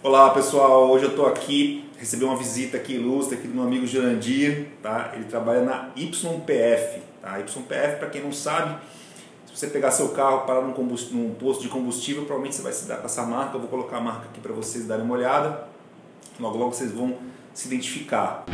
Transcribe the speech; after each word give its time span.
Olá 0.00 0.30
pessoal, 0.30 0.88
hoje 0.88 1.06
eu 1.06 1.10
estou 1.10 1.26
aqui, 1.26 1.84
recebi 1.98 2.22
uma 2.22 2.36
visita 2.36 2.76
aqui 2.76 2.94
ilustre 2.94 3.36
aqui 3.36 3.48
do 3.48 3.54
meu 3.54 3.64
amigo 3.64 3.84
Jurandir, 3.84 4.68
tá? 4.80 5.10
Ele 5.12 5.24
trabalha 5.24 5.62
na 5.62 5.90
YPF, 5.96 7.00
tá? 7.20 7.36
YPF, 7.40 7.98
para 7.98 8.08
quem 8.08 8.22
não 8.22 8.32
sabe, 8.32 8.78
se 9.44 9.56
você 9.56 9.66
pegar 9.66 9.90
seu 9.90 10.10
carro, 10.10 10.46
parar 10.46 10.62
num, 10.62 10.72
num, 10.72 11.34
posto 11.34 11.64
de 11.64 11.68
combustível, 11.68 12.22
provavelmente 12.22 12.54
você 12.54 12.62
vai 12.62 12.72
se 12.72 12.86
dar 12.86 12.98
com 12.98 13.06
essa 13.06 13.24
marca, 13.24 13.56
eu 13.56 13.60
vou 13.60 13.68
colocar 13.68 13.96
a 13.96 14.00
marca 14.00 14.26
aqui 14.26 14.40
para 14.40 14.52
vocês 14.52 14.86
darem 14.86 15.04
uma 15.04 15.14
olhada, 15.14 15.66
logo 16.38 16.56
logo 16.56 16.72
vocês 16.72 16.92
vão 16.92 17.16
se 17.52 17.66
identificar. 17.66 18.44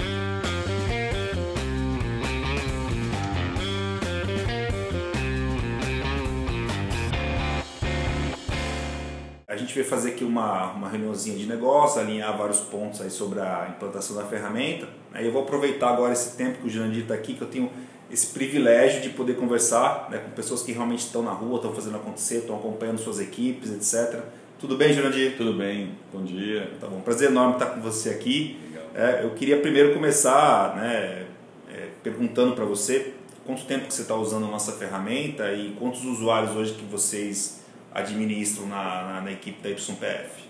A 9.54 9.56
gente 9.56 9.72
veio 9.72 9.86
fazer 9.86 10.10
aqui 10.10 10.24
uma, 10.24 10.72
uma 10.72 10.88
reuniãozinha 10.88 11.38
de 11.38 11.46
negócio, 11.46 12.00
alinhar 12.00 12.36
vários 12.36 12.58
pontos 12.58 13.00
aí 13.00 13.08
sobre 13.08 13.40
a 13.40 13.68
implantação 13.74 14.16
da 14.16 14.24
ferramenta. 14.24 14.88
Aí 15.12 15.24
eu 15.24 15.32
vou 15.32 15.42
aproveitar 15.42 15.90
agora 15.90 16.12
esse 16.12 16.36
tempo 16.36 16.58
que 16.58 16.66
o 16.66 16.70
Jurandir 16.70 17.02
está 17.02 17.14
aqui, 17.14 17.34
que 17.34 17.42
eu 17.42 17.48
tenho 17.48 17.70
esse 18.10 18.26
privilégio 18.28 19.00
de 19.00 19.10
poder 19.10 19.36
conversar 19.36 20.08
né, 20.10 20.18
com 20.18 20.30
pessoas 20.30 20.62
que 20.62 20.72
realmente 20.72 21.00
estão 21.00 21.22
na 21.22 21.30
rua, 21.30 21.56
estão 21.56 21.72
fazendo 21.72 21.96
acontecer, 21.96 22.38
estão 22.38 22.56
acompanhando 22.56 22.98
suas 22.98 23.20
equipes, 23.20 23.70
etc. 23.70 24.22
Tudo 24.58 24.76
bem, 24.76 24.92
Jurandir? 24.92 25.36
Tudo 25.36 25.52
bem, 25.52 25.90
bom 26.12 26.24
dia. 26.24 26.72
Tá 26.80 26.88
bom, 26.88 27.00
prazer 27.00 27.30
enorme 27.30 27.54
estar 27.54 27.66
com 27.66 27.80
você 27.80 28.10
aqui. 28.10 28.58
É, 28.92 29.20
eu 29.22 29.30
queria 29.30 29.60
primeiro 29.60 29.94
começar 29.94 30.74
né, 30.76 31.26
é, 31.72 31.88
perguntando 32.02 32.54
para 32.54 32.64
você 32.64 33.14
quanto 33.46 33.64
tempo 33.64 33.86
que 33.86 33.94
você 33.94 34.02
está 34.02 34.16
usando 34.16 34.46
a 34.46 34.48
nossa 34.48 34.72
ferramenta 34.72 35.52
e 35.52 35.76
quantos 35.78 36.04
usuários 36.04 36.56
hoje 36.56 36.74
que 36.74 36.84
vocês 36.84 37.63
administram 37.94 38.66
na, 38.66 39.02
na, 39.04 39.20
na 39.22 39.32
equipe 39.32 39.62
da 39.62 39.70
YPF? 39.70 40.44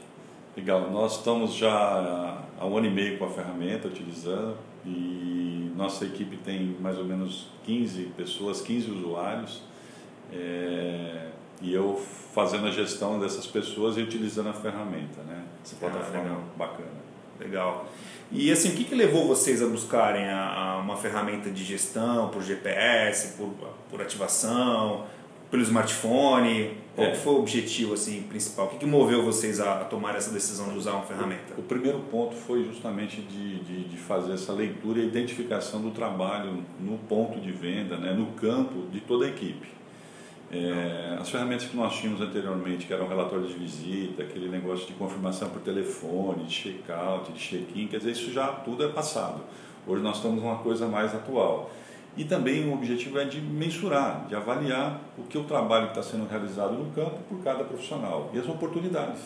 Legal, 0.57 0.91
nós 0.91 1.19
estamos 1.19 1.55
já 1.55 2.43
há 2.59 2.67
um 2.67 2.77
ano 2.77 2.87
e 2.87 2.91
meio 2.91 3.19
com 3.19 3.27
a 3.27 3.31
ferramenta 3.31 3.89
utilizando 3.89 4.57
e 4.87 5.71
nossa 5.77 6.05
equipe 6.05 6.37
tem 6.39 6.77
mais 6.81 6.97
ou 6.97 7.05
menos 7.05 7.49
15 7.65 8.05
pessoas, 8.17 8.61
15 8.61 8.91
usuários 8.91 9.63
é, 10.33 11.29
e 11.61 11.73
eu 11.73 12.01
fazendo 12.33 12.67
a 12.67 12.71
gestão 12.71 13.19
dessas 13.19 13.47
pessoas 13.47 13.97
e 13.97 14.03
utilizando 14.03 14.49
a 14.49 14.53
ferramenta, 14.53 15.23
né? 15.23 15.45
Essa 15.65 15.77
plataforma 15.77 16.23
legal. 16.23 16.45
bacana. 16.57 17.05
Legal. 17.39 17.87
E 18.31 18.51
assim, 18.51 18.71
o 18.71 18.73
que, 18.73 18.85
que 18.85 18.95
levou 18.95 19.27
vocês 19.27 19.63
a 19.63 19.67
buscarem 19.67 20.29
a, 20.29 20.55
a 20.55 20.79
uma 20.79 20.97
ferramenta 20.97 21.51
de 21.51 21.65
gestão 21.65 22.29
por 22.29 22.43
GPS, 22.43 23.37
por, 23.37 23.53
por 23.91 24.01
ativação, 24.01 25.05
pelo 25.55 25.63
smartphone? 25.63 26.73
Qual 26.97 27.07
é. 27.07 27.15
foi 27.15 27.33
o 27.35 27.39
objetivo 27.39 27.95
assim, 27.95 28.23
principal? 28.23 28.67
O 28.67 28.69
que, 28.71 28.79
que 28.79 28.87
moveu 28.87 29.25
vocês 29.25 29.61
a, 29.61 29.83
a, 29.83 29.85
tomar 29.85 30.17
essa 30.17 30.33
decisão 30.33 30.69
de 30.69 30.77
usar 30.77 30.93
uma 30.93 31.03
ferramenta? 31.03 31.55
O 31.57 31.63
primeiro 31.63 32.01
ponto 32.11 32.35
foi 32.35 32.65
justamente 32.65 33.21
de, 33.21 33.61
de, 33.61 33.85
de, 33.85 33.97
fazer 33.97 34.33
essa 34.33 34.53
leitura 34.53 34.99
e 34.99 35.07
identificação 35.07 35.81
do 35.81 35.93
trabalho 35.93 36.65
no 36.81 36.99
ponto 36.99 37.39
de 37.39 37.53
venda, 37.53 37.97
né, 37.97 38.13
no 38.13 38.27
campo 38.33 38.89
de 38.91 38.99
toda 39.01 39.27
a 39.27 39.29
equipe. 39.29 39.69
É, 40.51 41.19
as 41.21 41.31
ferramentas 41.31 41.67
que 41.67 41.77
nós 41.77 41.97
tínhamos 42.01 42.21
anteriormente, 42.21 42.87
que 42.87 42.93
eram 42.93 43.07
relatórios 43.07 43.51
de 43.51 43.55
visita, 43.55 44.25
aquele 44.25 44.49
negócio 44.49 44.87
de 44.89 44.93
confirmação 44.95 45.51
por 45.51 45.63
telefone, 45.63 46.45
de 46.47 46.53
check-out, 46.53 47.31
de 47.31 47.39
check-in, 47.39 47.87
quer 47.87 47.99
dizer, 47.99 48.11
isso 48.11 48.33
já 48.33 48.49
tudo 48.49 48.85
é 48.85 48.89
passado. 48.89 49.41
Hoje 49.87 50.03
nós 50.03 50.17
estamos 50.17 50.43
numa 50.43 50.57
coisa 50.57 50.89
mais 50.89 51.15
atual. 51.15 51.71
E 52.17 52.25
também 52.25 52.69
o 52.69 52.75
objetivo 52.75 53.19
é 53.19 53.25
de 53.25 53.41
mensurar, 53.41 54.27
de 54.29 54.37
avaliar 54.37 55.01
o 55.19 55.23
que 55.25 55.37
o 55.37 55.43
trabalho 55.45 55.87
que 55.91 55.99
está 55.99 56.03
sendo 56.03 56.29
realizado 56.29 56.75
no 56.75 56.91
campo 56.93 57.19
por 57.29 57.43
cada 57.43 57.65
profissional 57.65 58.31
e 58.33 58.39
as 58.39 58.49
oportunidades. 58.49 59.21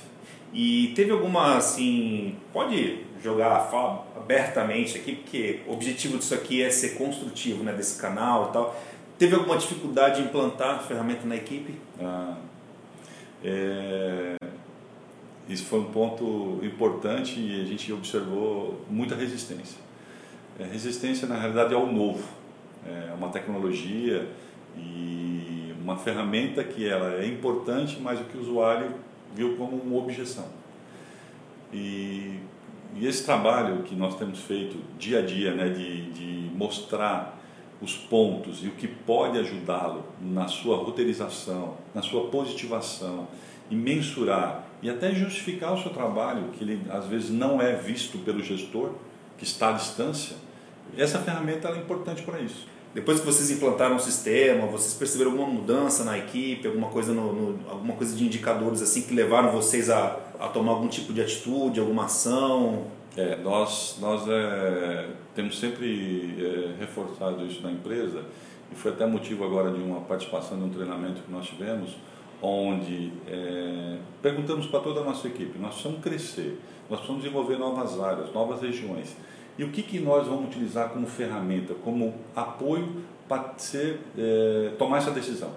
E 0.55 0.93
teve 0.97 1.11
alguma, 1.11 1.59
assim, 1.59 2.37
pode 2.51 3.05
jogar 3.23 3.69
abertamente 4.17 4.97
aqui, 4.97 5.17
porque 5.17 5.61
o 5.67 5.75
objetivo 5.75 6.17
disso 6.17 6.33
aqui 6.33 6.63
é 6.63 6.71
ser 6.71 6.97
construtivo, 6.97 7.63
né, 7.63 7.73
desse 7.73 8.01
canal 8.01 8.49
e 8.49 8.53
tal. 8.55 8.81
Teve 9.19 9.35
alguma 9.35 9.59
dificuldade 9.59 10.23
em 10.23 10.25
implantar 10.25 10.77
a 10.77 10.79
ferramenta 10.79 11.27
na 11.27 11.37
equipe? 11.37 11.75
Ah, 12.01 12.37
é, 13.45 14.37
isso 15.47 15.67
foi 15.67 15.81
um 15.81 15.91
ponto 15.93 16.61
importante 16.63 17.39
e 17.39 17.61
a 17.61 17.65
gente 17.65 17.93
observou 17.93 18.81
muita 18.89 19.15
resistência. 19.15 19.79
É, 20.59 20.65
resistência, 20.65 21.29
na 21.29 21.39
realidade, 21.39 21.75
ao 21.75 21.87
novo 21.87 22.38
é 22.89 23.15
uma 23.15 23.29
tecnologia 23.29 24.29
e 24.77 25.75
uma 25.83 25.97
ferramenta 25.97 26.63
que 26.63 26.87
ela 26.87 27.15
é 27.15 27.27
importante, 27.27 27.99
mas 28.01 28.21
o 28.21 28.25
que 28.25 28.37
o 28.37 28.41
usuário 28.41 28.95
viu 29.35 29.57
como 29.57 29.77
uma 29.77 29.97
objeção. 29.97 30.47
E, 31.73 32.41
e 32.95 33.07
esse 33.07 33.25
trabalho 33.25 33.83
que 33.83 33.95
nós 33.95 34.17
temos 34.17 34.41
feito 34.41 34.79
dia 34.99 35.21
a 35.21 35.23
dia, 35.23 35.55
né, 35.55 35.69
de, 35.69 36.11
de 36.13 36.51
mostrar 36.57 37.39
os 37.81 37.97
pontos 37.97 38.65
e 38.65 38.69
o 38.69 38.73
que 38.73 38.89
pode 38.89 39.39
ajudá-lo 39.39 40.05
na 40.21 40.49
sua 40.49 40.77
roteirização, 40.77 41.77
na 41.95 42.03
sua 42.03 42.27
positivação 42.29 43.29
e 43.71 43.77
mensurar 43.77 44.67
e 44.83 44.91
até 44.91 45.15
justificar 45.15 45.75
o 45.75 45.83
seu 45.83 45.93
trabalho, 45.93 46.49
que 46.53 46.65
ele 46.65 46.83
às 46.91 47.07
vezes 47.07 47.31
não 47.31 47.61
é 47.61 47.75
visto 47.75 48.19
pelo 48.19 48.43
gestor, 48.43 48.93
que 49.37 49.45
está 49.45 49.71
à 49.71 49.73
distância, 49.73 50.37
essa 50.97 51.19
ferramenta 51.19 51.69
é 51.69 51.79
importante 51.79 52.23
para 52.23 52.41
isso. 52.41 52.67
Depois 52.99 53.21
que 53.21 53.27
vocês 53.27 53.49
implantaram 53.49 53.95
o 53.95 54.01
sistema, 54.01 54.67
vocês 54.67 54.93
perceberam 54.93 55.31
alguma 55.31 55.49
mudança 55.49 56.03
na 56.03 56.19
equipe, 56.19 56.67
alguma 56.67 56.89
coisa, 56.89 57.13
no, 57.13 57.33
no, 57.33 57.71
alguma 57.71 57.95
coisa 57.95 58.17
de 58.17 58.25
indicadores 58.25 58.83
assim 58.83 59.03
que 59.03 59.15
levaram 59.15 59.53
vocês 59.53 59.89
a, 59.89 60.19
a 60.37 60.49
tomar 60.49 60.73
algum 60.73 60.89
tipo 60.89 61.13
de 61.13 61.21
atitude, 61.21 61.79
alguma 61.79 62.07
ação? 62.07 62.89
É, 63.17 63.37
nós 63.37 63.99
nós 64.01 64.29
é, 64.29 65.11
temos 65.33 65.61
sempre 65.61 66.35
é, 66.41 66.81
reforçado 66.81 67.47
isso 67.47 67.63
na 67.63 67.71
empresa 67.71 68.25
e 68.73 68.75
foi 68.75 68.91
até 68.91 69.07
motivo 69.07 69.45
agora 69.45 69.71
de 69.71 69.81
uma 69.81 70.01
participação 70.01 70.59
de 70.59 70.65
um 70.65 70.71
treinamento 70.71 71.23
que 71.23 71.31
nós 71.31 71.47
tivemos, 71.47 71.97
onde 72.43 73.13
é, 73.29 73.99
perguntamos 74.21 74.67
para 74.67 74.81
toda 74.81 75.03
a 75.03 75.05
nossa 75.05 75.29
equipe, 75.29 75.57
nós 75.57 75.75
precisamos 75.75 76.01
crescer, 76.01 76.59
nós 76.91 76.99
precisamos 76.99 77.23
desenvolver 77.23 77.59
novas 77.59 78.01
áreas, 78.01 78.33
novas 78.35 78.61
regiões 78.61 79.15
e 79.59 79.65
o 79.65 79.71
que, 79.71 79.83
que 79.83 79.99
nós 79.99 80.27
vamos 80.27 80.47
utilizar 80.47 80.91
como 80.91 81.07
ferramenta, 81.07 81.75
como 81.75 82.15
apoio 82.37 83.03
para 83.29 83.55
ser, 83.57 84.01
é, 84.17 84.73
tomar 84.79 84.99
essa 84.99 85.11
decisão? 85.11 85.51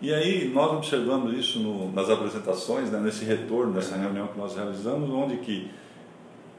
E 0.00 0.12
aí 0.12 0.48
nós 0.48 0.72
observamos 0.72 1.34
isso 1.34 1.60
no, 1.60 1.92
nas 1.92 2.08
apresentações, 2.08 2.90
né, 2.90 2.98
nesse 2.98 3.24
retorno, 3.24 3.74
nessa 3.74 3.96
reunião 3.96 4.26
que 4.28 4.38
nós 4.38 4.56
realizamos, 4.56 5.10
onde 5.10 5.36
que 5.36 5.70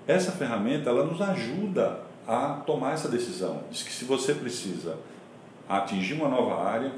essa 0.08 0.32
ferramenta 0.32 0.90
ela 0.90 1.04
nos 1.04 1.20
ajuda 1.20 2.00
a 2.28 2.62
tomar 2.66 2.94
essa 2.94 3.10
decisão. 3.10 3.64
Diz 3.72 3.82
que 3.84 3.92
se 3.92 4.06
você 4.06 4.34
precisa 4.34 4.98
atingir 5.68 6.14
uma 6.14 6.30
nova 6.30 6.64
área 6.64 6.92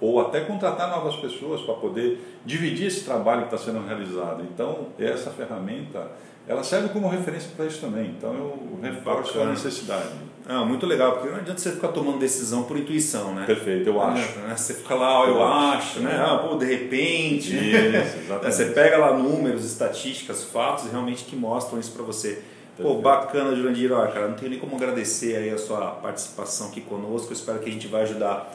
ou 0.00 0.20
até 0.20 0.40
contratar 0.40 0.88
novas 0.90 1.16
pessoas 1.16 1.60
para 1.60 1.74
poder 1.74 2.40
dividir 2.44 2.86
esse 2.86 3.04
trabalho 3.04 3.46
que 3.46 3.54
está 3.54 3.58
sendo 3.58 3.86
realizado. 3.86 4.42
Então, 4.42 4.86
essa 4.98 5.30
ferramenta 5.30 6.08
ela 6.50 6.64
serve 6.64 6.88
como 6.88 7.08
referência 7.08 7.50
para 7.56 7.66
isso 7.66 7.80
também. 7.80 8.06
Então 8.06 8.34
eu 8.34 8.78
reforço 8.82 9.40
a 9.40 9.46
necessidade. 9.46 10.08
Ah, 10.48 10.64
muito 10.64 10.84
legal, 10.84 11.12
porque 11.12 11.28
não 11.28 11.36
adianta 11.36 11.60
você 11.60 11.70
ficar 11.70 11.88
tomando 11.88 12.18
decisão 12.18 12.64
por 12.64 12.76
intuição, 12.76 13.32
né? 13.34 13.46
Perfeito, 13.46 13.88
eu 13.88 14.02
acho. 14.02 14.38
Né? 14.40 14.56
Você 14.56 14.74
fica 14.74 14.96
lá, 14.96 15.24
eu, 15.26 15.36
eu 15.36 15.44
acho, 15.44 16.00
né? 16.00 16.16
Ah, 16.18 16.38
pô, 16.38 16.56
de 16.56 16.64
repente. 16.64 17.54
Isso, 17.54 18.16
exatamente. 18.26 18.54
você 18.54 18.64
pega 18.66 18.96
lá 18.96 19.16
números, 19.16 19.64
estatísticas, 19.64 20.42
fatos 20.42 20.90
realmente 20.90 21.24
que 21.24 21.36
mostram 21.36 21.78
isso 21.78 21.92
para 21.92 22.02
você. 22.02 22.42
Pô, 22.80 22.94
bacana, 22.96 23.54
Jurandir. 23.54 23.92
Olha, 23.92 24.10
cara, 24.10 24.26
não 24.26 24.34
tenho 24.34 24.50
nem 24.50 24.58
como 24.58 24.74
agradecer 24.74 25.36
aí 25.36 25.50
a 25.50 25.58
sua 25.58 25.86
participação 25.86 26.68
aqui 26.68 26.80
conosco. 26.80 27.28
Eu 27.28 27.34
espero 27.34 27.60
que 27.60 27.68
a 27.68 27.72
gente 27.72 27.86
vai 27.86 28.02
ajudar 28.02 28.52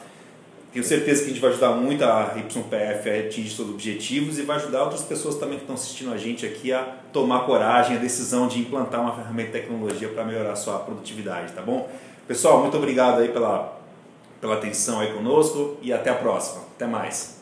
tenho 0.72 0.84
certeza 0.84 1.22
que 1.22 1.26
a 1.26 1.32
gente 1.32 1.40
vai 1.40 1.50
ajudar 1.50 1.70
muito 1.70 2.04
a 2.04 2.34
YPF 2.36 3.10
a 3.10 3.26
atingir 3.26 3.50
seus 3.50 3.70
objetivos 3.70 4.38
e 4.38 4.42
vai 4.42 4.56
ajudar 4.56 4.82
outras 4.82 5.02
pessoas 5.02 5.36
também 5.36 5.56
que 5.56 5.64
estão 5.64 5.74
assistindo 5.74 6.12
a 6.12 6.16
gente 6.16 6.44
aqui 6.44 6.72
a 6.72 6.96
tomar 7.12 7.46
coragem, 7.46 7.96
a 7.96 8.00
decisão 8.00 8.46
de 8.46 8.60
implantar 8.60 9.00
uma 9.00 9.14
ferramenta 9.14 9.52
de 9.52 9.60
tecnologia 9.60 10.08
para 10.08 10.24
melhorar 10.24 10.52
a 10.52 10.56
sua 10.56 10.78
produtividade, 10.78 11.52
tá 11.52 11.62
bom? 11.62 11.88
Pessoal, 12.28 12.60
muito 12.60 12.76
obrigado 12.76 13.20
aí 13.20 13.28
pela, 13.28 13.78
pela 14.40 14.54
atenção 14.54 15.00
aí 15.00 15.12
conosco 15.12 15.78
e 15.80 15.92
até 15.92 16.10
a 16.10 16.14
próxima. 16.14 16.62
Até 16.74 16.86
mais. 16.86 17.35